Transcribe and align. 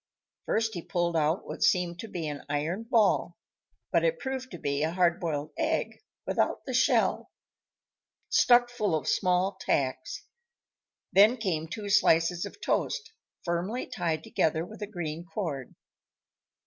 First 0.47 0.73
he 0.73 0.81
pulled 0.81 1.15
out 1.15 1.45
what 1.45 1.61
seemed 1.61 1.99
to 1.99 2.07
be 2.07 2.27
an 2.27 2.41
iron 2.49 2.85
ball; 2.89 3.37
but 3.91 4.03
it 4.03 4.17
proved 4.17 4.49
to 4.49 4.57
be 4.57 4.81
a 4.81 4.89
hard 4.93 5.19
boiled 5.19 5.51
egg, 5.59 6.01
without 6.25 6.65
the 6.65 6.73
shell, 6.73 7.29
stuck 8.27 8.71
full 8.71 8.95
of 8.95 9.07
small 9.07 9.57
tacks. 9.59 10.25
Then 11.13 11.37
came 11.37 11.67
two 11.67 11.87
slices 11.91 12.47
of 12.47 12.59
toast, 12.59 13.11
firmly 13.45 13.85
tied 13.85 14.23
together 14.23 14.65
with 14.65 14.81
a 14.81 14.87
green 14.87 15.23
cord. 15.23 15.75